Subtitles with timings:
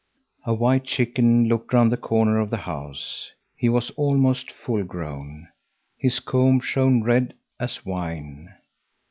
[0.47, 3.31] A white chicken looked round the corner of the house.
[3.55, 5.49] He was almost full grown.
[5.95, 8.51] His comb shone red as wine.